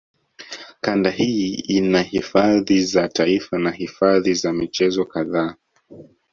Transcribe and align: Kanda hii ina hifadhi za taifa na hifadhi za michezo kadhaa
Kanda 0.81 1.09
hii 1.11 1.53
ina 1.55 2.01
hifadhi 2.01 2.81
za 2.85 3.07
taifa 3.09 3.59
na 3.59 3.71
hifadhi 3.71 4.33
za 4.33 4.53
michezo 4.53 5.05
kadhaa 5.05 5.55